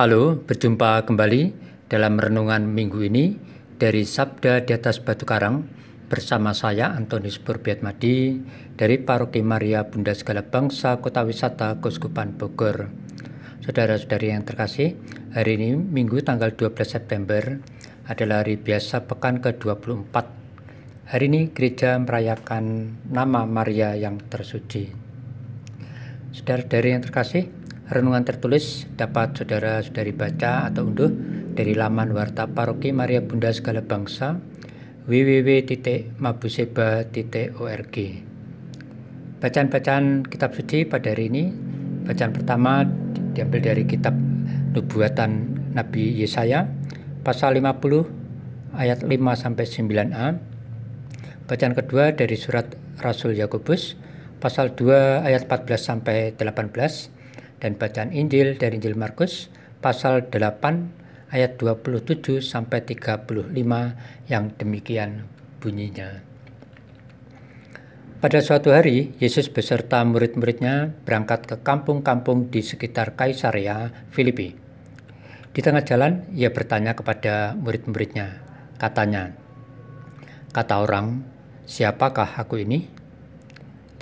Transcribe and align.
Halo, 0.00 0.32
berjumpa 0.32 1.04
kembali 1.04 1.52
dalam 1.92 2.16
renungan 2.16 2.64
minggu 2.64 3.04
ini 3.04 3.36
dari 3.76 4.08
Sabda 4.08 4.64
di 4.64 4.72
atas 4.72 4.96
Batu 4.96 5.28
Karang 5.28 5.68
bersama 6.08 6.56
saya 6.56 6.88
Antonius 6.96 7.36
Madi 7.84 8.40
dari 8.80 8.96
Paroki 8.96 9.44
Maria 9.44 9.84
Bunda 9.84 10.16
Segala 10.16 10.40
Bangsa 10.40 11.04
Kota 11.04 11.20
Wisata 11.20 11.76
Kuskupan 11.84 12.32
Bogor. 12.32 12.88
Saudara-saudari 13.60 14.32
yang 14.32 14.40
terkasih, 14.40 14.96
hari 15.36 15.60
ini 15.60 15.76
Minggu 15.76 16.24
tanggal 16.24 16.56
12 16.56 16.80
September 16.80 17.60
adalah 18.08 18.40
hari 18.40 18.56
biasa 18.56 19.04
pekan 19.04 19.44
ke-24. 19.44 20.16
Hari 21.12 21.24
ini 21.28 21.52
gereja 21.52 22.00
merayakan 22.00 22.96
nama 23.04 23.44
Maria 23.44 23.92
yang 24.00 24.16
tersuci. 24.16 24.96
Saudara-saudari 26.32 26.88
yang 26.88 27.04
terkasih, 27.04 27.59
renungan 27.90 28.22
tertulis 28.22 28.86
dapat 28.94 29.34
saudara-saudari 29.34 30.14
baca 30.14 30.70
atau 30.70 30.86
unduh 30.86 31.10
dari 31.58 31.74
laman 31.74 32.14
warta 32.14 32.46
paroki 32.46 32.94
Maria 32.94 33.18
Bunda 33.18 33.50
Segala 33.50 33.82
Bangsa 33.82 34.38
www.mabuseba.org 35.10 37.96
Bacaan-bacaan 39.42 40.22
kitab 40.30 40.54
suci 40.54 40.86
pada 40.86 41.10
hari 41.10 41.34
ini 41.34 41.50
Bacaan 42.06 42.30
pertama 42.30 42.86
diambil 43.34 43.74
dari 43.74 43.82
kitab 43.82 44.14
Nubuatan 44.70 45.58
Nabi 45.74 46.14
Yesaya 46.14 46.70
pasal 47.26 47.58
50 47.58 48.78
ayat 48.78 49.02
5 49.02 49.18
sampai 49.34 49.66
9a 49.66 50.38
Bacaan 51.50 51.74
kedua 51.74 52.14
dari 52.14 52.38
surat 52.38 52.70
Rasul 53.02 53.34
Yakobus 53.34 53.98
pasal 54.38 54.78
2 54.78 55.26
ayat 55.26 55.50
14 55.50 55.74
sampai 55.74 56.38
18 56.38 57.18
dan 57.60 57.76
bacaan 57.76 58.10
Injil 58.10 58.56
dari 58.56 58.80
Injil 58.80 58.96
Markus 58.96 59.52
pasal 59.84 60.32
8 60.32 61.30
ayat 61.30 61.60
27 61.60 62.42
sampai 62.42 62.82
35 62.82 63.30
yang 64.26 64.44
demikian 64.58 65.28
bunyinya. 65.62 66.26
Pada 68.20 68.44
suatu 68.44 68.74
hari, 68.76 69.16
Yesus 69.16 69.48
beserta 69.48 70.04
murid-muridnya 70.04 70.92
berangkat 71.08 71.48
ke 71.48 71.56
kampung-kampung 71.64 72.52
di 72.52 72.60
sekitar 72.60 73.16
Kaisarea 73.16 73.88
Filipi. 74.12 74.52
Di 75.56 75.60
tengah 75.64 75.80
jalan, 75.80 76.28
ia 76.36 76.52
bertanya 76.52 76.92
kepada 76.92 77.56
murid-muridnya. 77.56 78.44
Katanya, 78.76 79.32
Kata 80.50 80.82
orang, 80.82 81.22
siapakah 81.62 82.34
aku 82.34 82.58
ini? 82.58 82.90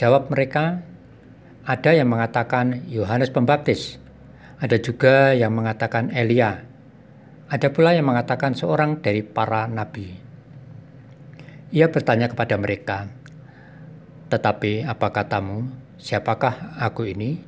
Jawab 0.01 0.33
mereka, 0.33 0.81
ada 1.69 1.93
yang 1.93 2.09
mengatakan 2.09 2.89
Yohanes 2.89 3.29
Pembaptis, 3.29 4.01
ada 4.57 4.81
juga 4.81 5.37
yang 5.37 5.53
mengatakan 5.53 6.09
Elia, 6.09 6.65
ada 7.45 7.69
pula 7.69 7.93
yang 7.93 8.09
mengatakan 8.09 8.57
seorang 8.57 9.05
dari 9.05 9.21
para 9.21 9.69
nabi. 9.69 10.17
Ia 11.69 11.93
bertanya 11.93 12.33
kepada 12.33 12.57
mereka, 12.57 13.13
"Tetapi 14.33 14.89
apa 14.89 15.13
katamu, 15.13 15.69
siapakah 16.01 16.81
aku 16.81 17.05
ini?" 17.05 17.45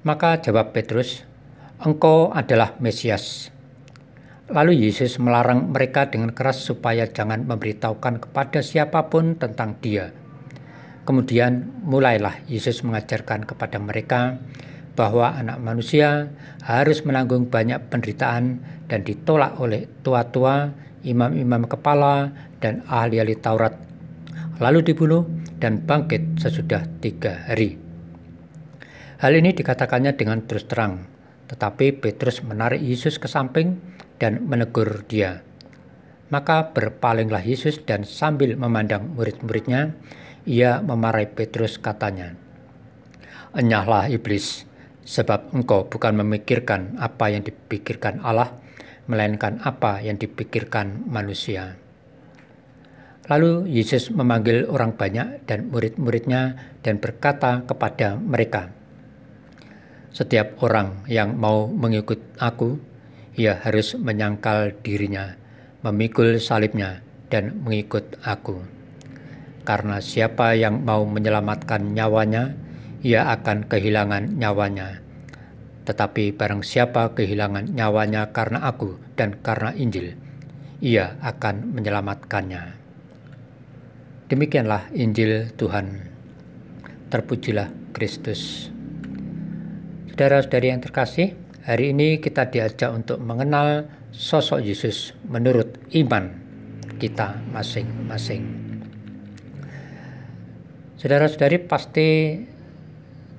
Maka 0.00 0.40
jawab 0.40 0.72
Petrus, 0.72 1.20
"Engkau 1.76 2.32
adalah 2.32 2.80
Mesias." 2.80 3.52
Lalu 4.48 4.88
Yesus 4.88 5.20
melarang 5.20 5.68
mereka 5.68 6.08
dengan 6.08 6.32
keras 6.32 6.64
supaya 6.64 7.04
jangan 7.04 7.44
memberitahukan 7.44 8.24
kepada 8.24 8.64
siapa 8.64 9.12
pun 9.12 9.36
tentang 9.36 9.76
Dia 9.84 10.25
Kemudian 11.06 11.70
mulailah 11.86 12.42
Yesus 12.50 12.82
mengajarkan 12.82 13.46
kepada 13.46 13.78
mereka 13.78 14.42
bahwa 14.98 15.38
anak 15.38 15.62
manusia 15.62 16.34
harus 16.66 17.06
menanggung 17.06 17.46
banyak 17.46 17.78
penderitaan 17.86 18.58
dan 18.90 19.06
ditolak 19.06 19.54
oleh 19.62 19.86
tua-tua, 20.02 20.74
imam-imam 21.06 21.70
kepala, 21.70 22.34
dan 22.58 22.82
ahli-ahli 22.90 23.38
Taurat, 23.38 23.78
lalu 24.58 24.82
dibunuh 24.82 25.28
dan 25.62 25.84
bangkit 25.84 26.42
sesudah 26.42 26.82
tiga 26.98 27.46
hari. 27.46 27.78
Hal 29.22 29.32
ini 29.38 29.54
dikatakannya 29.54 30.18
dengan 30.18 30.42
terus 30.44 30.66
terang, 30.66 31.06
tetapi 31.46 32.02
Petrus 32.02 32.42
menarik 32.42 32.82
Yesus 32.82 33.22
ke 33.22 33.30
samping 33.30 33.78
dan 34.18 34.42
menegur 34.44 35.06
dia. 35.06 35.46
Maka 36.34 36.74
berpalinglah 36.74 37.46
Yesus 37.46 37.78
dan 37.86 38.02
sambil 38.02 38.58
memandang 38.58 39.14
murid-muridnya, 39.14 39.94
ia 40.46 40.78
memarahi 40.78 41.26
Petrus 41.26 41.76
katanya, 41.76 42.38
Enyahlah 43.50 44.06
iblis, 44.14 44.62
sebab 45.02 45.50
engkau 45.50 45.90
bukan 45.90 46.22
memikirkan 46.22 46.94
apa 47.02 47.34
yang 47.34 47.42
dipikirkan 47.42 48.22
Allah, 48.22 48.54
melainkan 49.10 49.58
apa 49.66 49.98
yang 50.06 50.14
dipikirkan 50.14 51.02
manusia. 51.10 51.74
Lalu 53.26 53.66
Yesus 53.66 54.14
memanggil 54.14 54.70
orang 54.70 54.94
banyak 54.94 55.42
dan 55.50 55.66
murid-muridnya 55.66 56.54
dan 56.86 57.02
berkata 57.02 57.66
kepada 57.66 58.14
mereka, 58.14 58.70
Setiap 60.14 60.62
orang 60.62 61.04
yang 61.10 61.34
mau 61.34 61.66
mengikut 61.66 62.22
aku, 62.38 62.78
ia 63.34 63.58
harus 63.66 63.98
menyangkal 63.98 64.78
dirinya, 64.80 65.34
memikul 65.82 66.38
salibnya, 66.38 67.02
dan 67.28 67.58
mengikut 67.66 68.16
aku 68.22 68.75
karena 69.66 69.98
siapa 69.98 70.54
yang 70.54 70.86
mau 70.86 71.02
menyelamatkan 71.02 71.90
nyawanya, 71.90 72.54
ia 73.02 73.26
akan 73.34 73.66
kehilangan 73.66 74.38
nyawanya. 74.38 75.02
Tetapi 75.82 76.34
barang 76.38 76.62
siapa 76.62 77.18
kehilangan 77.18 77.74
nyawanya 77.74 78.30
karena 78.30 78.62
aku 78.62 78.98
dan 79.18 79.42
karena 79.42 79.74
Injil, 79.74 80.14
ia 80.78 81.18
akan 81.18 81.74
menyelamatkannya. 81.74 82.62
Demikianlah 84.30 84.90
Injil 84.94 85.50
Tuhan. 85.54 86.14
Terpujilah 87.06 87.70
Kristus. 87.94 88.70
Saudara-saudari 90.10 90.74
yang 90.74 90.82
terkasih, 90.82 91.38
hari 91.62 91.94
ini 91.94 92.18
kita 92.18 92.50
diajak 92.50 92.90
untuk 92.90 93.22
mengenal 93.22 93.86
sosok 94.10 94.64
Yesus 94.66 95.14
menurut 95.30 95.78
iman 95.94 96.34
kita 96.98 97.38
masing-masing. 97.54 98.65
Saudara-saudari 100.96 101.60
pasti 101.60 102.40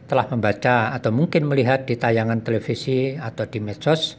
telah 0.06 0.30
membaca 0.30 0.94
atau 0.94 1.10
mungkin 1.10 1.50
melihat 1.50 1.90
di 1.90 1.98
tayangan 1.98 2.46
televisi 2.46 3.18
atau 3.18 3.50
di 3.50 3.58
medsos 3.58 4.16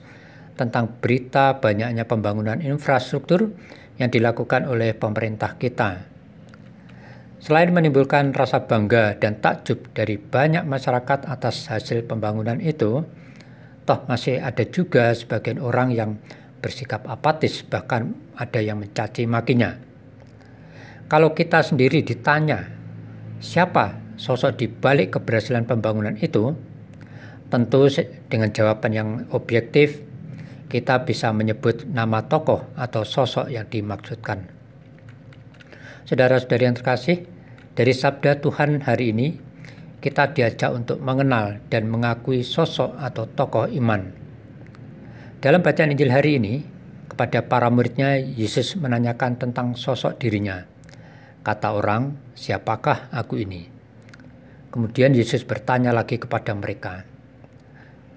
tentang 0.59 0.99
berita 0.99 1.62
banyaknya 1.62 2.03
pembangunan 2.03 2.59
infrastruktur 2.59 3.54
yang 3.97 4.10
dilakukan 4.10 4.66
oleh 4.66 4.91
pemerintah 4.91 5.54
kita. 5.54 6.03
Selain 7.38 7.71
menimbulkan 7.71 8.34
rasa 8.34 8.66
bangga 8.66 9.15
dan 9.22 9.38
takjub 9.38 9.94
dari 9.94 10.19
banyak 10.19 10.66
masyarakat 10.66 11.31
atas 11.31 11.70
hasil 11.70 12.10
pembangunan 12.10 12.59
itu, 12.59 13.06
toh 13.87 14.00
masih 14.10 14.43
ada 14.43 14.66
juga 14.66 15.15
sebagian 15.15 15.62
orang 15.62 15.94
yang 15.94 16.10
bersikap 16.59 17.06
apatis, 17.06 17.62
bahkan 17.62 18.19
ada 18.34 18.59
yang 18.59 18.82
mencaci 18.82 19.31
makinya. 19.31 19.78
Kalau 21.06 21.31
kita 21.31 21.62
sendiri 21.62 22.03
ditanya, 22.03 22.77
siapa 23.38 23.99
sosok 24.19 24.59
di 24.59 24.66
balik 24.66 25.19
keberhasilan 25.19 25.65
pembangunan 25.65 26.19
itu, 26.19 26.54
tentu 27.49 27.88
dengan 28.28 28.50
jawaban 28.53 28.93
yang 28.93 29.09
objektif 29.32 30.03
kita 30.69 31.09
bisa 31.09 31.32
menyebut 31.32 31.88
nama 31.88 32.28
tokoh 32.28 32.69
atau 32.76 33.03
sosok 33.03 33.49
yang 33.49 33.65
dimaksudkan. 33.71 34.53
Saudara-saudari 36.04 36.69
yang 36.69 36.76
terkasih, 36.76 37.25
dari 37.72 37.93
sabda 37.97 38.41
Tuhan 38.44 38.84
hari 38.84 39.16
ini 39.16 39.28
kita 39.99 40.31
diajak 40.37 40.70
untuk 40.70 41.00
mengenal 41.00 41.59
dan 41.72 41.88
mengakui 41.88 42.44
sosok 42.44 42.97
atau 43.00 43.25
tokoh 43.26 43.66
iman. 43.81 44.12
Dalam 45.38 45.62
bacaan 45.62 45.94
Injil 45.94 46.11
hari 46.12 46.38
ini, 46.38 46.55
kepada 47.19 47.43
para 47.43 47.67
muridnya 47.67 48.14
Yesus 48.14 48.79
menanyakan 48.79 49.43
tentang 49.43 49.75
sosok 49.75 50.23
dirinya. 50.23 50.77
Kata 51.48 51.72
orang, 51.72 52.12
siapakah 52.36 53.08
aku 53.08 53.40
ini? 53.40 53.64
Kemudian 54.68 55.16
Yesus 55.16 55.48
bertanya 55.48 55.96
lagi 55.96 56.20
kepada 56.20 56.52
mereka, 56.52 57.08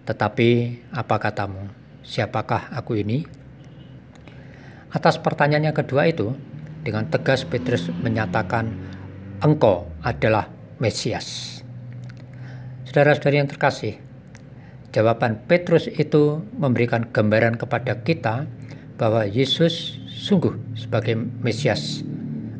Tetapi 0.03 0.49
apa 0.91 1.15
katamu, 1.15 1.71
siapakah 2.03 2.75
aku 2.75 2.99
ini? 2.99 3.23
Atas 4.91 5.15
pertanyaan 5.15 5.71
yang 5.71 5.77
kedua 5.79 6.11
itu, 6.11 6.35
dengan 6.83 7.07
tegas 7.07 7.47
Petrus 7.47 7.87
menyatakan, 8.03 8.67
Engkau 9.39 9.87
adalah 10.03 10.51
Mesias. 10.83 11.63
Saudara-saudari 12.83 13.39
yang 13.39 13.47
terkasih, 13.47 13.95
jawaban 14.91 15.39
Petrus 15.47 15.87
itu 15.87 16.43
memberikan 16.59 17.07
gambaran 17.07 17.55
kepada 17.55 17.95
kita 18.03 18.43
bahwa 18.99 19.23
Yesus 19.23 20.03
sungguh 20.19 20.75
sebagai 20.75 21.15
Mesias 21.15 22.10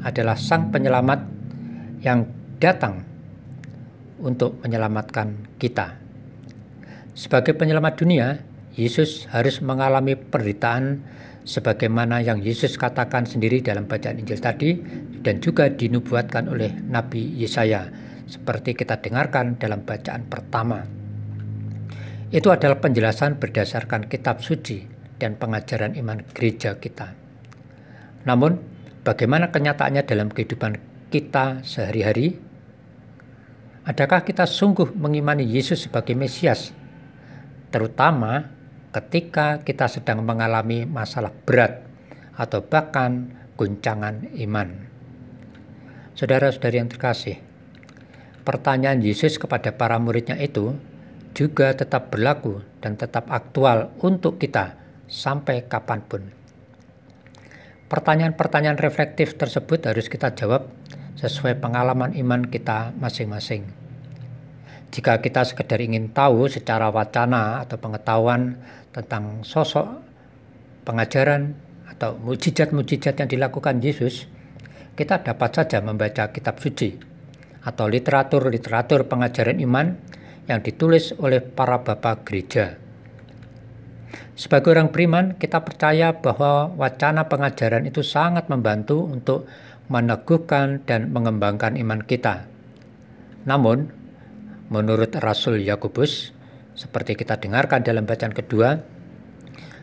adalah 0.01 0.37
Sang 0.37 0.73
Penyelamat 0.73 1.19
yang 2.01 2.25
datang 2.57 3.05
untuk 4.21 4.61
menyelamatkan 4.61 5.57
kita. 5.57 5.97
Sebagai 7.17 7.57
penyelamat 7.57 7.93
dunia, 7.97 8.27
Yesus 8.77 9.27
harus 9.29 9.59
mengalami 9.59 10.15
penderitaan 10.15 11.03
sebagaimana 11.43 12.21
yang 12.21 12.39
Yesus 12.39 12.77
katakan 12.77 13.27
sendiri 13.27 13.59
dalam 13.59 13.89
bacaan 13.89 14.21
Injil 14.21 14.39
tadi 14.39 14.77
dan 15.19 15.41
juga 15.41 15.67
dinubuatkan 15.67 16.47
oleh 16.47 16.71
Nabi 16.87 17.35
Yesaya 17.41 17.89
seperti 18.29 18.77
kita 18.77 19.03
dengarkan 19.03 19.59
dalam 19.59 19.83
bacaan 19.83 20.23
pertama. 20.29 20.79
Itu 22.31 22.47
adalah 22.47 22.79
penjelasan 22.79 23.43
berdasarkan 23.43 24.07
kitab 24.07 24.39
suci 24.39 24.87
dan 25.19 25.35
pengajaran 25.35 25.99
iman 25.99 26.23
gereja 26.31 26.79
kita. 26.79 27.11
Namun, 28.23 28.55
bagaimana 29.01 29.49
kenyataannya 29.49 30.03
dalam 30.05 30.29
kehidupan 30.29 30.77
kita 31.09 31.65
sehari-hari? 31.65 32.37
Adakah 33.81 34.21
kita 34.21 34.45
sungguh 34.45 34.93
mengimani 34.93 35.41
Yesus 35.41 35.89
sebagai 35.89 36.13
Mesias, 36.13 36.69
terutama 37.73 38.53
ketika 38.93 39.65
kita 39.65 39.89
sedang 39.89 40.21
mengalami 40.21 40.85
masalah 40.85 41.33
berat 41.33 41.81
atau 42.37 42.61
bahkan 42.61 43.33
guncangan 43.57 44.29
iman? 44.37 44.69
Saudara-saudari 46.13 46.77
yang 46.77 46.93
terkasih, 46.93 47.41
pertanyaan 48.45 49.01
Yesus 49.01 49.41
kepada 49.41 49.73
para 49.73 49.97
muridnya 49.97 50.37
itu 50.37 50.77
juga 51.33 51.73
tetap 51.73 52.13
berlaku 52.13 52.61
dan 52.85 52.93
tetap 52.99 53.25
aktual 53.33 53.89
untuk 54.05 54.37
kita 54.37 54.77
sampai 55.09 55.65
kapan 55.65 56.05
pun. 56.05 56.40
Pertanyaan-pertanyaan 57.91 58.79
reflektif 58.79 59.35
tersebut 59.35 59.83
harus 59.83 60.07
kita 60.07 60.31
jawab 60.31 60.71
sesuai 61.19 61.59
pengalaman 61.59 62.15
iman 62.23 62.47
kita 62.47 62.95
masing-masing. 62.95 63.67
Jika 64.95 65.19
kita 65.19 65.43
sekedar 65.43 65.83
ingin 65.83 66.07
tahu 66.15 66.47
secara 66.47 66.87
wacana 66.87 67.59
atau 67.59 67.75
pengetahuan 67.75 68.63
tentang 68.95 69.43
sosok 69.43 70.07
pengajaran 70.87 71.51
atau 71.91 72.15
mujizat-mujizat 72.15 73.19
yang 73.19 73.27
dilakukan 73.27 73.83
Yesus, 73.83 74.23
kita 74.95 75.19
dapat 75.19 75.51
saja 75.51 75.83
membaca 75.83 76.31
kitab 76.31 76.63
suci 76.63 76.95
atau 77.67 77.91
literatur-literatur 77.91 79.11
pengajaran 79.11 79.59
iman 79.67 79.99
yang 80.47 80.63
ditulis 80.63 81.11
oleh 81.19 81.43
para 81.43 81.83
bapak 81.83 82.23
gereja. 82.23 82.80
Sebagai 84.35 84.73
orang 84.73 84.89
beriman, 84.89 85.37
kita 85.37 85.61
percaya 85.61 86.15
bahwa 86.15 86.71
wacana 86.75 87.29
pengajaran 87.29 87.87
itu 87.87 88.01
sangat 88.01 88.47
membantu 88.47 89.07
untuk 89.07 89.47
meneguhkan 89.91 90.83
dan 90.87 91.11
mengembangkan 91.11 91.75
iman 91.75 92.01
kita. 92.03 92.47
Namun, 93.43 93.91
menurut 94.71 95.11
Rasul 95.19 95.61
Yakobus, 95.63 96.31
seperti 96.73 97.19
kita 97.19 97.37
dengarkan 97.37 97.83
dalam 97.83 98.07
bacaan 98.07 98.31
kedua, 98.31 98.79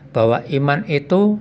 bahwa 0.09 0.41
iman 0.49 0.81
itu 0.89 1.37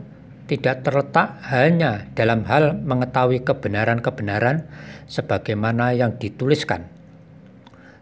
tidak 0.49 0.85
terletak 0.85 1.41
hanya 1.53 2.09
dalam 2.17 2.45
hal 2.49 2.77
mengetahui 2.77 3.45
kebenaran-kebenaran 3.45 4.65
sebagaimana 5.09 5.97
yang 5.97 6.17
dituliskan, 6.17 6.89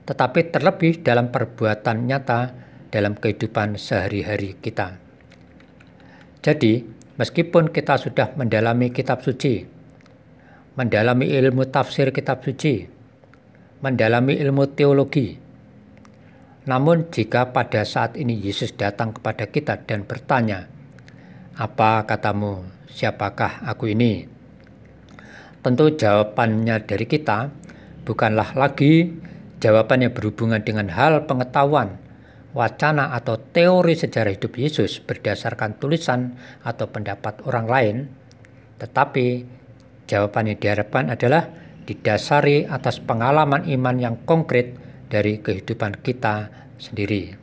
tetapi 0.06 0.50
terlebih 0.50 1.02
dalam 1.02 1.30
perbuatan 1.30 2.06
nyata 2.06 2.65
dalam 2.96 3.12
kehidupan 3.12 3.76
sehari-hari 3.76 4.56
kita. 4.56 4.96
Jadi, 6.40 6.80
meskipun 7.20 7.68
kita 7.68 8.00
sudah 8.00 8.32
mendalami 8.40 8.88
kitab 8.88 9.20
suci, 9.20 9.68
mendalami 10.80 11.28
ilmu 11.28 11.68
tafsir 11.68 12.08
kitab 12.08 12.40
suci, 12.40 12.88
mendalami 13.84 14.40
ilmu 14.40 14.64
teologi, 14.72 15.36
namun 16.64 17.12
jika 17.12 17.52
pada 17.52 17.84
saat 17.84 18.16
ini 18.16 18.32
Yesus 18.32 18.72
datang 18.72 19.12
kepada 19.12 19.44
kita 19.44 19.84
dan 19.84 20.08
bertanya, 20.08 20.64
"Apa 21.60 22.08
katamu? 22.08 22.64
Siapakah 22.88 23.68
aku 23.68 23.92
ini?" 23.92 24.24
Tentu 25.60 25.92
jawabannya 25.92 26.80
dari 26.88 27.04
kita 27.04 27.52
bukanlah 28.08 28.56
lagi 28.56 29.26
Jawaban 29.56 30.04
yang 30.04 30.12
berhubungan 30.12 30.60
dengan 30.60 30.92
hal 30.92 31.24
pengetahuan, 31.24 31.96
wacana 32.56 33.12
atau 33.12 33.36
teori 33.36 33.92
sejarah 33.92 34.32
hidup 34.32 34.56
Yesus 34.56 35.04
berdasarkan 35.04 35.76
tulisan 35.76 36.40
atau 36.64 36.88
pendapat 36.88 37.44
orang 37.44 37.66
lain, 37.68 37.96
tetapi 38.80 39.44
jawaban 40.08 40.48
yang 40.48 40.58
diharapkan 40.58 41.12
adalah 41.12 41.52
didasari 41.84 42.64
atas 42.64 43.04
pengalaman 43.04 43.68
iman 43.68 43.96
yang 44.00 44.16
konkret 44.24 44.72
dari 45.12 45.44
kehidupan 45.44 46.00
kita 46.00 46.48
sendiri. 46.80 47.36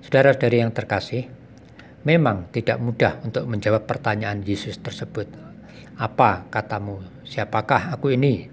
Saudara-saudari 0.00 0.64
yang 0.64 0.72
terkasih, 0.72 1.28
memang 2.02 2.48
tidak 2.56 2.80
mudah 2.80 3.20
untuk 3.20 3.44
menjawab 3.44 3.84
pertanyaan 3.84 4.40
Yesus 4.40 4.80
tersebut. 4.80 5.28
Apa 6.00 6.48
katamu? 6.48 7.04
Siapakah 7.28 7.92
aku 7.92 8.16
ini? 8.16 8.48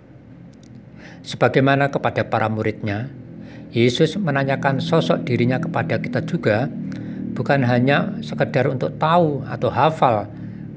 Sebagaimana 1.23 1.87
kepada 1.87 2.27
para 2.27 2.51
muridnya, 2.51 3.07
Yesus 3.75 4.15
menanyakan 4.15 4.79
sosok 4.79 5.27
dirinya 5.27 5.59
kepada 5.59 5.99
kita 5.99 6.23
juga, 6.23 6.71
bukan 7.35 7.61
hanya 7.67 8.15
sekedar 8.23 8.71
untuk 8.71 8.95
tahu 8.95 9.43
atau 9.43 9.69
hafal 9.69 10.25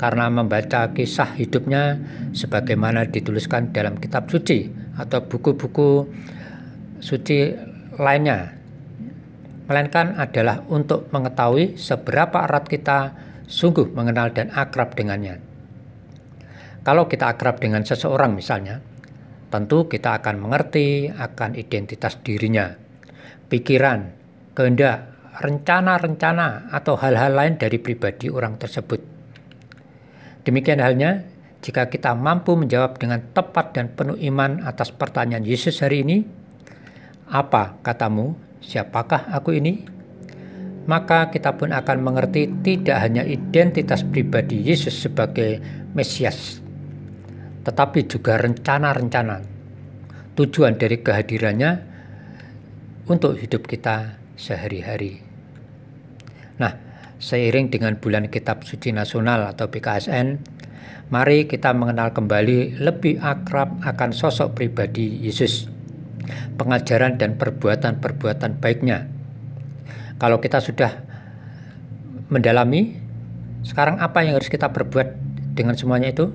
karena 0.00 0.32
membaca 0.32 0.90
kisah 0.90 1.36
hidupnya 1.36 2.00
sebagaimana 2.32 3.04
dituliskan 3.06 3.70
dalam 3.70 4.00
kitab 4.00 4.32
suci 4.32 4.72
atau 4.96 5.20
buku-buku 5.22 6.08
suci 6.98 7.52
lainnya, 8.00 8.56
melainkan 9.68 10.18
adalah 10.18 10.66
untuk 10.66 11.08
mengetahui 11.12 11.78
seberapa 11.78 12.48
erat 12.48 12.64
kita 12.66 12.98
sungguh 13.46 13.92
mengenal 13.94 14.34
dan 14.34 14.50
akrab 14.50 14.96
dengannya. 14.98 15.38
Kalau 16.80 17.06
kita 17.06 17.36
akrab 17.36 17.60
dengan 17.60 17.84
seseorang 17.84 18.32
misalnya, 18.32 18.80
tentu 19.50 19.90
kita 19.90 20.22
akan 20.22 20.38
mengerti 20.38 21.10
akan 21.10 21.58
identitas 21.58 22.22
dirinya, 22.22 22.70
pikiran, 23.50 24.14
kehendak, 24.54 25.10
rencana-rencana, 25.42 26.70
atau 26.70 26.94
hal-hal 26.94 27.34
lain 27.34 27.54
dari 27.58 27.82
pribadi 27.82 28.30
orang 28.30 28.56
tersebut. 28.56 29.02
Demikian 30.46 30.78
halnya 30.78 31.26
jika 31.60 31.92
kita 31.92 32.16
mampu 32.16 32.56
menjawab 32.56 32.96
dengan 32.96 33.20
tepat 33.36 33.76
dan 33.76 33.92
penuh 33.92 34.16
iman 34.32 34.64
atas 34.64 34.94
pertanyaan 34.94 35.44
Yesus 35.44 35.84
hari 35.84 36.06
ini, 36.06 36.24
apa 37.28 37.76
katamu, 37.84 38.38
siapakah 38.64 39.28
aku 39.34 39.58
ini? 39.58 39.84
Maka 40.88 41.28
kita 41.28 41.54
pun 41.54 41.70
akan 41.70 41.98
mengerti 42.00 42.48
tidak 42.64 42.98
hanya 43.04 43.22
identitas 43.22 44.00
pribadi 44.02 44.64
Yesus 44.64 44.96
sebagai 44.96 45.60
Mesias, 45.92 46.64
tetapi 47.64 48.08
juga 48.08 48.40
rencana-rencana 48.40 49.60
tujuan 50.38 50.80
dari 50.80 51.04
kehadirannya 51.04 51.70
untuk 53.10 53.36
hidup 53.36 53.68
kita 53.68 54.16
sehari-hari. 54.38 55.20
Nah, 56.56 56.72
seiring 57.20 57.68
dengan 57.68 58.00
bulan 58.00 58.32
Kitab 58.32 58.64
Suci 58.64 58.94
Nasional 58.94 59.44
atau 59.52 59.68
PKSN, 59.68 60.40
mari 61.12 61.44
kita 61.44 61.76
mengenal 61.76 62.16
kembali 62.16 62.80
lebih 62.80 63.20
akrab 63.20 63.84
akan 63.84 64.10
sosok 64.16 64.56
pribadi 64.56 65.20
Yesus, 65.20 65.68
pengajaran 66.56 67.20
dan 67.20 67.36
perbuatan-perbuatan 67.36 68.62
baiknya. 68.62 69.10
Kalau 70.16 70.40
kita 70.40 70.60
sudah 70.64 71.04
mendalami, 72.32 72.96
sekarang 73.66 74.00
apa 74.00 74.24
yang 74.24 74.40
harus 74.40 74.48
kita 74.48 74.72
perbuat 74.72 75.16
dengan 75.52 75.76
semuanya 75.76 76.12
itu? 76.12 76.32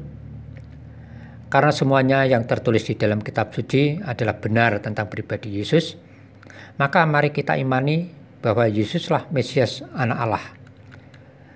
Karena 1.45 1.71
semuanya 1.71 2.25
yang 2.25 2.43
tertulis 2.49 2.83
di 2.89 2.97
dalam 2.97 3.21
kitab 3.21 3.53
suci 3.53 4.01
adalah 4.01 4.35
benar 4.41 4.81
tentang 4.81 5.05
pribadi 5.07 5.61
Yesus, 5.61 5.93
maka 6.81 7.05
mari 7.05 7.29
kita 7.29 7.55
imani 7.55 8.09
bahwa 8.41 8.65
Yesuslah 8.65 9.29
Mesias 9.29 9.85
anak 9.93 10.19
Allah. 10.19 10.45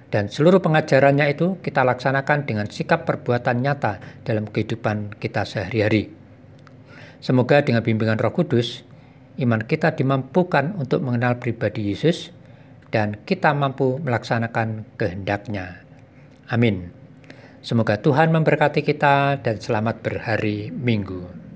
Dan 0.10 0.26
seluruh 0.26 0.58
pengajarannya 0.58 1.38
itu 1.38 1.62
kita 1.62 1.86
laksanakan 1.86 2.50
dengan 2.50 2.66
sikap 2.66 3.06
perbuatan 3.06 3.62
nyata 3.62 4.26
dalam 4.26 4.50
kehidupan 4.50 5.22
kita 5.22 5.46
sehari-hari. 5.46 6.10
Semoga 7.22 7.62
dengan 7.62 7.86
bimbingan 7.86 8.18
Roh 8.18 8.34
Kudus, 8.34 8.82
iman 9.38 9.62
kita 9.62 9.94
dimampukan 9.94 10.74
untuk 10.82 11.06
mengenal 11.06 11.38
pribadi 11.38 11.94
Yesus 11.94 12.34
dan 12.90 13.22
kita 13.22 13.54
mampu 13.54 14.02
melaksanakan 14.02 14.98
kehendaknya. 14.98 15.86
Amin. 16.50 16.99
Semoga 17.70 18.02
Tuhan 18.02 18.34
memberkati 18.34 18.82
kita 18.82 19.46
dan 19.46 19.62
selamat 19.62 20.02
berhari 20.02 20.74
Minggu. 20.74 21.49